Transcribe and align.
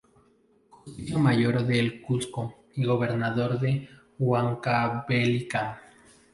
Justicia 0.83 1.19
mayor 1.19 1.63
del 1.63 2.01
Cuzco 2.01 2.63
y 2.73 2.83
gobernador 2.87 3.59
de 3.59 3.87
Huancavelica. 4.17 5.79